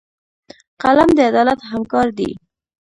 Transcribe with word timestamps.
قلم 0.81 1.09
د 1.17 1.19
عدالت 1.29 1.59
همکار 1.71 2.07
دی 2.17 2.29